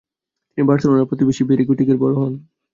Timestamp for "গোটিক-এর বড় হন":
1.65-2.33